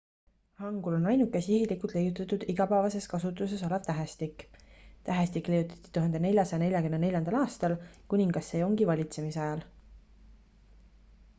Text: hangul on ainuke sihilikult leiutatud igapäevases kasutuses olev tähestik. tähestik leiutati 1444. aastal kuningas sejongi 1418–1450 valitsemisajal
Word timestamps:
hangul 0.59 0.93
on 0.99 1.03
ainuke 1.09 1.39
sihilikult 1.47 1.91
leiutatud 1.97 2.45
igapäevases 2.53 3.07
kasutuses 3.11 3.61
olev 3.67 3.83
tähestik. 3.87 4.45
tähestik 5.09 5.51
leiutati 5.55 5.91
1444. 5.99 7.21
aastal 7.41 7.77
kuningas 8.15 8.49
sejongi 8.55 8.89
1418–1450 8.89 8.89
valitsemisajal 8.93 9.63